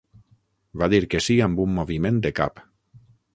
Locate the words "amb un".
1.47-1.75